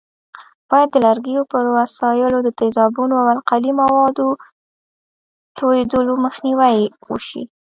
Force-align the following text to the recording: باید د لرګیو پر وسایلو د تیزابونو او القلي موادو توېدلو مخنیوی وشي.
باید 0.69 0.89
د 0.91 0.95
لرګیو 1.05 1.49
پر 1.51 1.63
وسایلو 1.77 2.37
د 2.43 2.49
تیزابونو 2.59 3.13
او 3.21 3.27
القلي 3.35 3.71
موادو 3.81 4.27
توېدلو 5.57 6.13
مخنیوی 6.25 6.77
وشي. 7.09 7.43